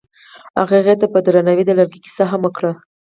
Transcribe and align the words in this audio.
هغه 0.59 0.75
هغې 0.79 0.95
ته 1.01 1.05
په 1.13 1.19
درناوي 1.25 1.63
د 1.65 1.71
لرګی 1.79 1.99
کیسه 2.05 2.23
هم 2.31 2.41
وکړه. 2.43 2.71